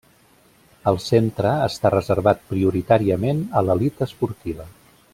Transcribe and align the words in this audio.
El 0.91 0.97
Centre 1.07 1.51
està 1.67 1.91
reservat 1.97 2.41
prioritàriament 2.55 3.45
a 3.61 3.65
l'elit 3.69 4.03
esportiva. 4.11 4.71